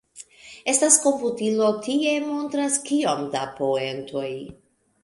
Estas 0.71 0.95
komputilo 1.03 1.69
tie 1.89 2.17
montras 2.33 2.81
kiom 2.89 3.25
da 3.39 3.47
poentoj. 3.63 4.31